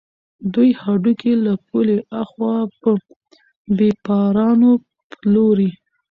دوی 0.53 0.69
هډوکي 0.81 1.33
له 1.45 1.53
پولې 1.67 1.97
اخوا 2.21 2.55
په 2.81 2.91
بېپارانو 3.77 4.71
پلوري. 5.11 5.71